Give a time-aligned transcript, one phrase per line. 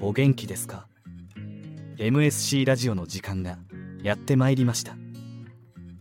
[0.00, 0.86] お元気ですか
[1.98, 3.58] ？MSC ラジオの時間が
[4.02, 4.96] やってまいりました。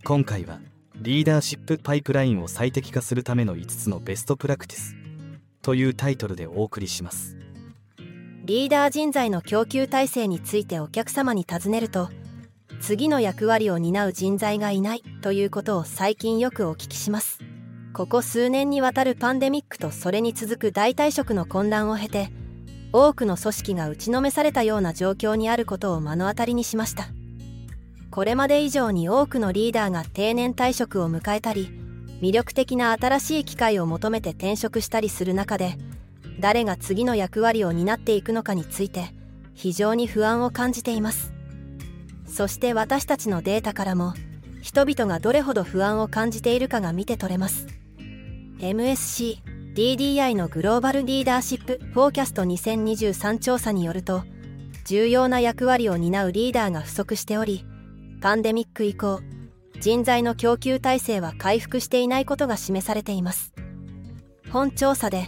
[0.04, 0.60] 今回は
[0.98, 4.96] リーダーシップパイプラインを最適化するための5つのベストプラクティス
[5.62, 7.36] というタイトルでお送りします。
[8.44, 12.10] リーダー人材の供給体制についてお客様に尋ねると
[12.80, 17.45] 次の役割を担う人材がいないということを最近よくお聞きします。
[17.96, 22.30] ここ数年にわたるパンデミックとそれに続く代替食の混乱を経て
[22.92, 27.08] 多くの組織が打ちのめされたような状況にあることを目の当たりにしました。
[28.12, 31.70] これまで以上に多くのリーダーが定年退職を迎えたり
[32.22, 35.78] 魅力的な新しい機会を求めて転職したりする中で
[36.42, 39.14] 誰が次の役割を担っていくのかについて
[39.54, 41.32] 非常に不安を感じています。
[42.28, 44.14] そして私たちのデータからも
[44.62, 47.75] 人々がどれほど不安を感じているかが見て取れます。
[48.60, 49.42] MSC
[49.74, 54.24] DDI のグローバルリーダーシップフォーキャスト2023調査によると
[54.86, 57.66] 重要な役割を担うリーダーが不足しており
[58.22, 59.20] パンデミック以降
[59.82, 63.54] 人材の供給体制は回復していないことが示されています。
[64.50, 65.28] 本調査で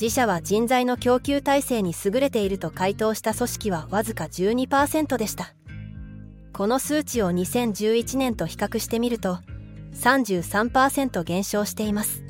[0.00, 5.54] 自社は人材の供給体制に優れていると回答した組織はわずか12%でした。
[6.52, 9.40] この数値を2011年と比較してみると
[9.94, 12.29] 33%減少しています。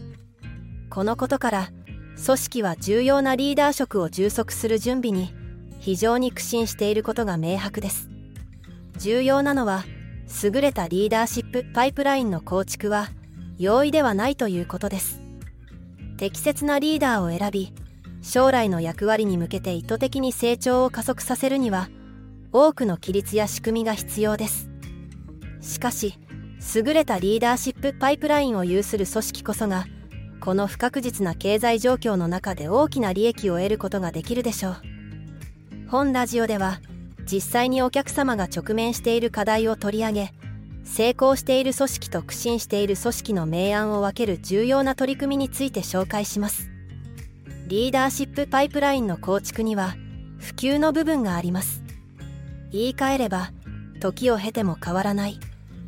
[0.91, 1.69] このことから
[2.27, 5.33] 組織は重要なリーダー職を充足する準備に
[5.79, 8.11] 非常に苦心していることが明白です。
[8.99, 9.85] 重要なのは
[10.43, 13.09] 優れたリーダーシップパイプラインの構築は
[13.57, 15.23] 容易ではないということです。
[16.17, 17.73] 適切なリーダーを選び
[18.21, 21.89] 将来の役割に向けて意図的に成長を加速させるには
[22.53, 24.69] 多くの規律や仕組みが必要です。
[25.61, 26.19] しかし
[26.75, 29.87] 優れたリーダーシップパイプラインを有する組織こそが
[30.41, 34.77] この不確実な経済状況の中で大きな利益を得ることができるでしょう。
[35.89, 36.81] 本ラジオでは
[37.31, 40.33] 実際にお客様が直面している課題を取り上げ
[40.85, 46.71] 成功している組織と苦心している組織の明暗を分ける重要な取り組みについて紹介します。
[47.69, 49.95] リーダーシップパイプラインの構築には
[50.39, 51.85] 普及の部分があります。
[52.73, 53.53] 言い換えれば
[54.01, 55.39] 時を経ても変わらない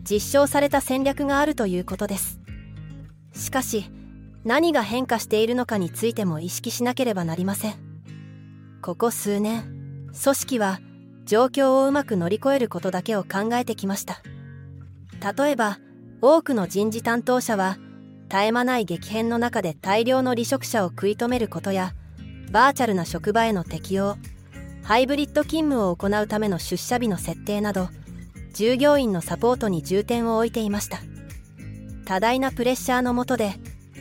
[0.08, 2.38] 実証された戦略があるということです。
[3.34, 3.90] しかし
[4.44, 7.74] 何が変化しているのかについても意識しなければなりません。
[8.82, 10.80] ここ数年組織は
[11.24, 14.20] 状況をうまく乗り越えることだけを考えてきました。
[15.34, 15.78] 例えば
[16.20, 17.78] 多くの人事担当者は
[18.28, 21.94] 絶え間ない激変の中で大量の離職者を食い止めることや
[22.50, 24.16] バーチャルな職場への適用
[24.82, 27.88] ハイブリッド勤務を行うための出社日の設定など
[28.52, 30.98] 従業員のサポートに重点を置いていました。
[32.04, 33.54] 多大なプレッシャーの下で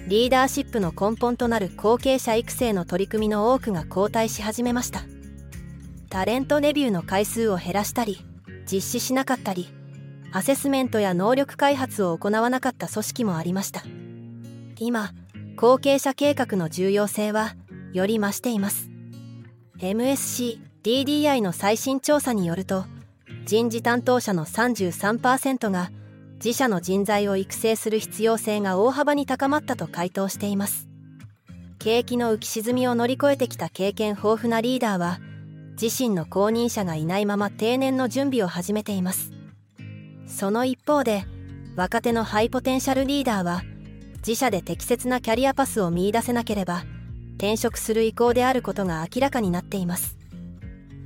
[0.07, 5.03] リーダーシップの根本となる後継者育成の取り組みの多くが後退し始めました。
[6.09, 8.25] タレントレビューの回数を減らしたり
[8.69, 9.69] 実施しなかったり
[10.33, 13.83] アセスメントや能力開発を行わなかった組織もありました。
[14.77, 15.11] 今
[15.55, 17.55] 後継者計画の重要性は
[17.93, 18.89] より増しています。
[19.77, 22.85] MSC DDI の最新調査によると
[23.45, 25.91] 人事担当者の33%が
[26.43, 30.87] 自社の人材を育成する必要性が大幅に高まったと回答しています。
[31.77, 35.19] 景気の浮き沈みを乗り越えてきた経験豊富なリーダーは
[35.79, 39.31] 自身の後任者がいないまま定年の準備を始めています。
[40.25, 41.25] その一方で
[41.75, 43.63] 若手のハイポテンシャルリーダーは
[44.17, 46.85] 自社で適切なキャリアパスを見いだせなければ
[47.37, 50.17] 転職する意向であることが明らかになっています。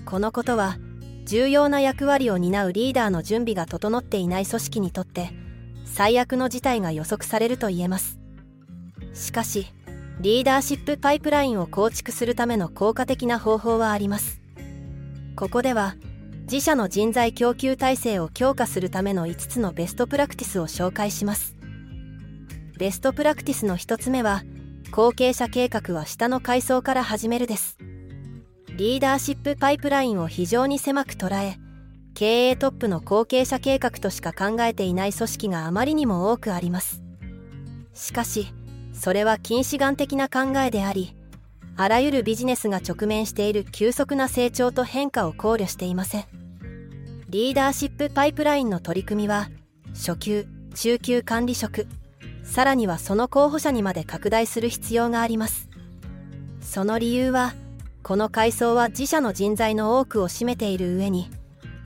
[0.06, 0.78] このことは
[1.26, 5.32] 重要な役割を担うリーダーの準備が整っていない組織にとって
[5.84, 8.20] 最悪の事態が予測されると言えます。
[9.14, 9.68] しかし
[10.22, 14.42] リーダーシップパイプラインを構築するための効果的な方法はあります。
[15.36, 15.96] ここでは
[16.44, 21.56] 自社の人材供給体制を強化するための5つのベストプラクティスを紹介します。
[22.78, 24.44] ベストプラクティスの1つ目は
[24.92, 27.78] 後継者計画は下の階層から始めるです。
[28.76, 31.58] リーダーシップパイプラインを非常に狭く捉え
[32.14, 37.02] 経営トップの後継者計画としか考えていない組織があまりにも多くあります。
[37.94, 38.48] しかし
[38.92, 41.16] それは近視眼的な考えであり
[41.78, 46.26] あらゆるビジネスが直面している急速な成長と変化を考慮していません。
[47.30, 49.50] リーダーシップパイプラインの取り組みは
[49.94, 51.88] 初級中級管理職
[52.44, 55.70] さらにはその候補者にまで拡大する必要があります。
[56.60, 57.54] その理由は
[58.06, 61.32] この階層は自社の人材の多くを占めている上に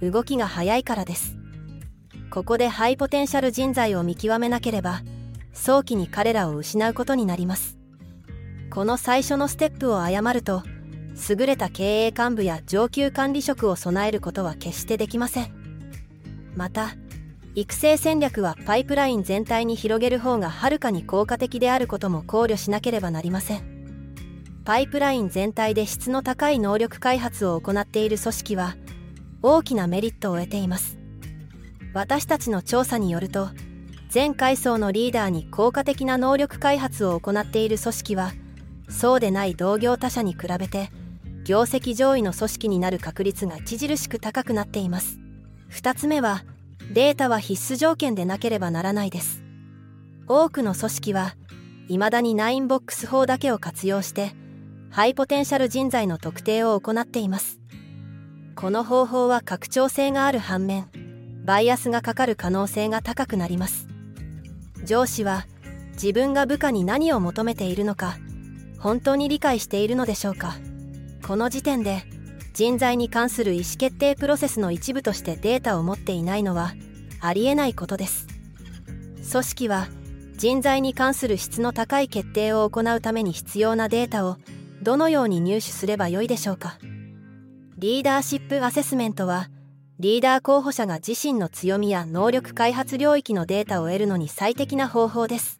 [0.01, 1.37] 動きが早いからです。
[2.29, 5.01] ここでハイポテンシャル人材を見極めなければ
[5.53, 7.77] 早期に彼らを失うことになります。
[8.69, 10.63] この最初のステップを誤ると
[11.29, 15.53] 優れた経営幹部や上級管理職を備えることは決してできません。
[16.53, 16.95] また
[17.55, 23.68] 育成戦略はパイプライン全体に広げる方がはるかに効果的であることも考慮しなければなりません。
[24.65, 28.75] パイプライン全体で質の高い能力開発を行っている組織は
[29.41, 30.97] 大きなメリットを得ています。
[31.93, 33.49] 私たちの調査によると
[34.09, 38.33] 全階層のリーダーに効果的な能力開発を行っている組織は
[38.89, 40.89] そうでない同業他社に比べて
[41.45, 45.19] 業績上位の組織になる確率が著しく高くなっています。
[45.71, 46.43] 2つ目は
[46.91, 49.43] データは必須条件でなければならないです。
[50.27, 51.35] 多くの組織は
[51.87, 54.33] 未だにナインボックス法だけを活用して
[54.91, 57.59] ハイポテンシャル人材の特定を行っています。
[58.55, 60.87] この方法は拡張性がある反面
[61.45, 63.87] バイアスがかかる可能性が高くなります。
[64.83, 65.45] 上司は
[65.93, 68.17] 自分が部下に何を求めているのか
[68.79, 70.55] 本当に理解しているのでしょうか。
[71.25, 72.03] この時点で
[72.53, 76.73] 人材に関する意思決定プロセスの一部としてデータを持っていないのは
[77.21, 78.27] ありえないことです。
[79.31, 79.87] 組織は
[80.35, 84.37] 人材に関する質の高い決定を行うために必要なデータを
[84.81, 86.77] どのように入手すればよいでしょうか？
[87.77, 89.49] リーダーシップアセスメントは
[89.99, 95.59] リーダー候補者が自身の強みや能力開発領域のデータを得るのに最適な方法です。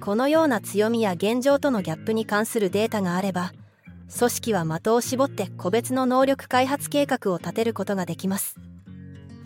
[0.00, 3.52] このような強みや現状とのギャップに関するデータがあれば
[4.16, 8.56] 組織は的を絞って個別の能力開発計画を立てることができます。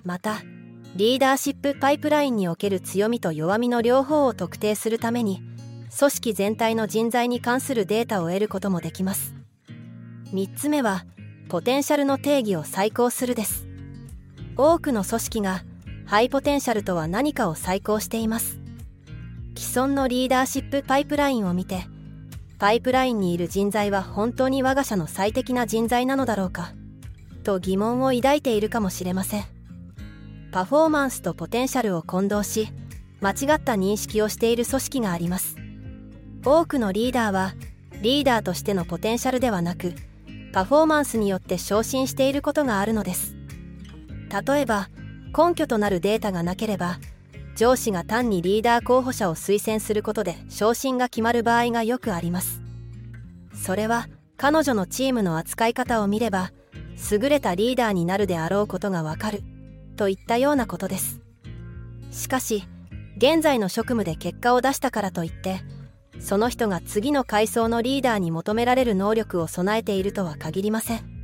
[0.05, 0.43] また
[0.95, 5.43] リーダーシップパイプラインにおける強みと弱みの両方を特定するために
[5.97, 9.35] 組織全体の人材に関するデータを得ることもできます。
[10.33, 11.05] 3つ目は
[11.49, 13.67] ポテンシャルの定義を再考するです。
[14.57, 15.63] 多くの組織が
[16.07, 18.59] ハイポテンシャルとは何かを再考しています。
[19.57, 21.87] 既存のリーダーシップパイプラインを見て
[22.59, 26.73] パイプラインにいる人材は本当に我が社の最適な人材なのだろうか
[27.43, 29.45] と疑問を抱いているかもしれません。
[30.53, 32.69] パフォーマンスとポテンシャルを混同し
[33.21, 35.66] 間違った認識をしている組織があります。
[36.49, 37.55] 多くのリーダーは
[38.03, 39.95] リーダーとしてのポテンシャルではなく
[40.53, 43.35] パフォーマンスによって昇進していることがあるのです。
[44.47, 44.89] 例えば
[45.37, 47.01] 根拠となるデータがなければ
[47.57, 52.61] 上司が単にリーダー候補者を推薦することで昇進が決まる場合がよくあります。
[53.53, 54.07] それは
[54.37, 56.53] 彼女のチームの扱い方を見れば
[57.11, 59.43] 優れたリーダーになるであろうことがわかる
[59.97, 61.21] といったようなことです。
[62.13, 62.63] しかし
[63.17, 65.61] 現在の職務で結果を出したからといって
[66.21, 71.17] その人が次の階層のリーダーに求められる能力を備えているとは限りません。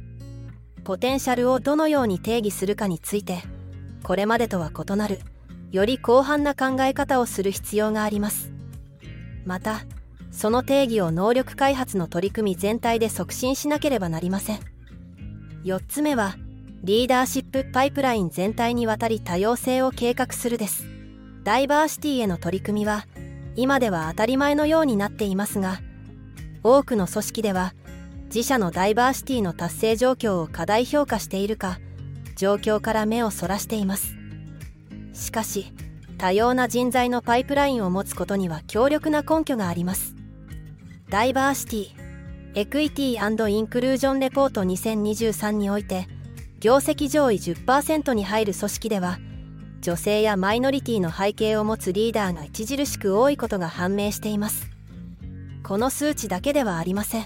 [0.85, 3.43] ポテンシャルをどのように定義するかについて
[4.03, 5.21] これまでとは異なる
[5.71, 8.53] より広範な考え方をする必要があります。
[9.45, 9.81] また
[10.31, 14.61] その定義を能力開発の取り組み全体で促進しなければなりません。
[15.65, 16.37] 4つ目は
[16.83, 20.87] リーダーシップパイプライン全体にわたり多様性を計画するです。
[21.45, 23.07] ダイバーシティへの取り組みは
[23.57, 25.81] 今では当たり前のようになっていますが
[26.63, 27.75] 多くの組織では
[28.27, 31.79] 自社のダイバーシティの達成状況を過大評価しているか
[32.37, 34.17] 状況から目をそらしています。
[35.13, 35.73] しかし
[36.17, 40.15] 多様な人材のパイプラインを持つことには強力な根拠があります。
[41.11, 42.03] ダイバーシティ
[42.55, 46.07] エクイティインクルージョンレポート2023において
[46.61, 49.19] 業績上位10%に入る組織では
[49.83, 54.71] 女性やマイノリティの背景を持つリーダーが著しく多いことが判明しています。
[55.65, 57.25] この数値だけではありません。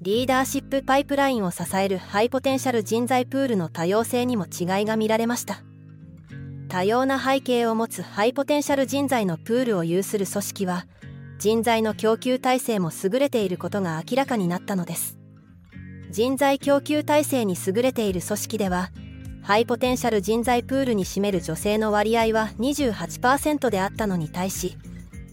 [0.00, 5.62] リーダーシップパイプラインを支えるハイポテンシャル人材プールの多様性にも違いが見られました。
[6.68, 10.86] 多様な背景を持つハイポテンシャル人材のプールを有する組織は
[11.38, 15.18] 人材の供給体制も優れていることが明らかになったのです。
[16.10, 18.90] 人材供給体制に優れている組織では
[19.42, 24.76] ハイポテンシャル人材プールに占める女性の割合は28%であったのに対し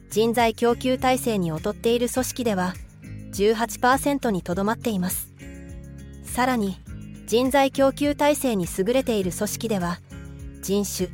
[0.10, 2.74] 人材供給体制に劣っている組織では
[3.34, 5.32] 18%にとどまっています
[6.24, 6.80] さらに
[7.28, 10.00] 人材供給体制に優れている組織では
[10.64, 11.10] 人種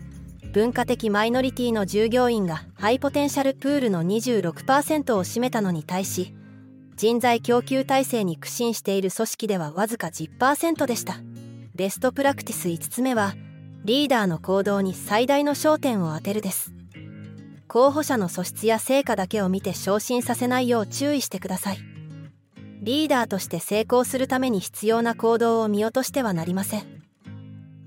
[0.53, 6.33] 文化的マイノリティの従業員がハイポテンシャルプールの26%を占めたのに対し
[6.95, 11.34] 人材供給体制に苦心している組織ではわずか10%でした。
[11.75, 13.35] ベストプラクティス5つ目は
[13.83, 16.71] リーダーの行動に最大の焦点を当てるです。
[17.67, 21.79] 候補者の素質や成果だけを見て昇進させないよう注意してください。
[22.79, 26.83] リーダーとして成功するために必要な行動を見落としてはなりません。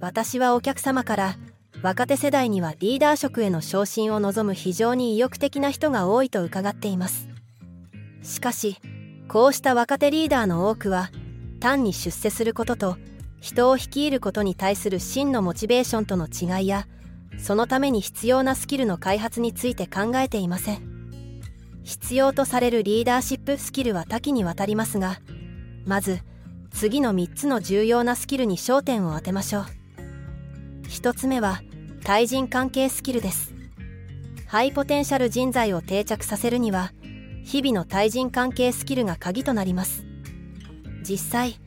[0.01, 1.37] 私はお客様から
[1.81, 7.27] 若手世代にはリーダー職への昇進を望む非常に意欲的な人が多いと伺っています。
[8.23, 8.77] しかし
[9.29, 11.11] こうした若手リーダーの多くは
[11.59, 12.99] 単に出世することと
[13.41, 16.87] 人を率いることに対する真のモチベーションとの違いや
[17.39, 20.99] そのために必要なスキルの開発について考えていません。
[21.85, 25.21] 必要とされるリーダーシップスキルは多岐にわたりますが
[25.87, 26.19] まず
[26.71, 29.65] 次の3つの重要なスキルに焦点を当てましょう。
[30.89, 31.63] 1つ目は
[32.05, 33.55] 対人関係スキルです。
[34.47, 36.93] ハイポテンシャル人材を定着させるには
[37.45, 40.05] 日々の対人関係スキルが鍵となります。
[41.03, 41.59] 実際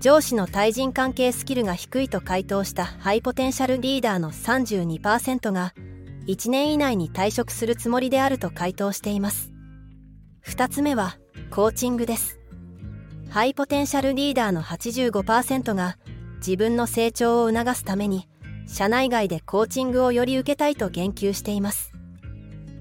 [0.00, 5.72] 上司の対人関係スキルが低いと回答したハイポテンシャルリーダーの32%が
[6.26, 9.52] 1年以内に退職するつもりであると回答しています。
[10.46, 11.16] 2つ目は
[11.50, 12.38] コーチングです。
[13.30, 15.96] ハイポテンシャルリーダーの85%が
[16.36, 18.28] 自分の成長を促すために
[18.66, 21.92] 社内外でコーチングをより受けたいと言及しています。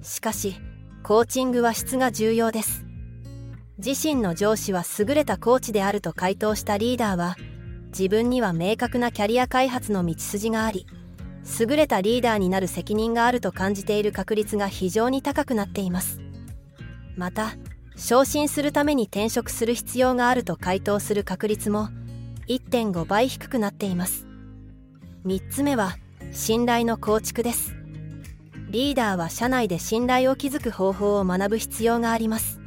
[0.01, 0.55] しかし
[1.03, 2.85] コーチングは質が重要です。
[3.79, 7.35] 自身の上司は優れたコーチであると回答したリーダーは
[7.87, 10.85] 自分には明確なキャリア開発の道筋があり
[11.59, 16.21] 優れたリーダーになる責任があると感じている確率が非常に高くなっています。
[17.17, 17.53] また
[17.95, 21.89] 昇進するために転職する必要があると回答する確率も
[22.47, 24.25] 1.5倍低くなっています。
[25.25, 25.97] 3つ目は
[26.31, 27.75] 信頼の構築です。
[28.69, 32.62] リーダーは社内で信頼を築く方法を学ぶ必要があります。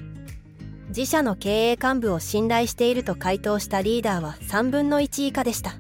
[0.89, 5.75] 自社の経営幹部を信頼していると回答したリーダーは3分の1以下でした。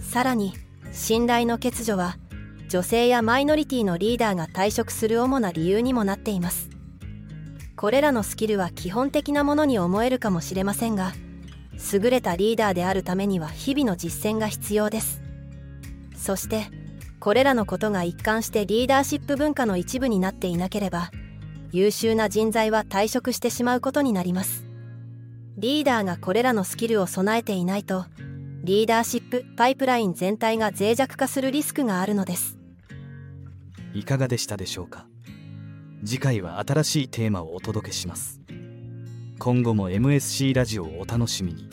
[0.00, 0.54] さらに
[0.92, 2.16] 信頼の欠如は
[2.68, 6.70] 女性やマイノリティのリーダーが退職する主な理由にもなっています。
[7.76, 11.12] これらのスキルは基本的なものに思えるかもしれませんが
[11.92, 15.20] 優れたリーダーであるためには日々の実践が必要です。
[16.16, 16.64] そして
[17.20, 21.10] これらのことが一貫してリーダーシップ文化の一部になっていなければ
[21.72, 24.66] 優秀な人材は退職してしまうことになります。
[25.58, 28.06] リーダーがこれらのスキルを備えていないと
[28.62, 32.58] リーダーシップパイプライン全体が脆弱化するリスクがあるのです。
[33.94, 35.06] いかがでしたでしょうか？
[36.04, 38.40] 次回は新しいテーマをお届けします。
[39.38, 41.65] 今後も MSC ラジオをお楽しみに。